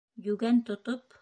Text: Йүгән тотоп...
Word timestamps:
Йүгән 0.29 0.63
тотоп... 0.71 1.19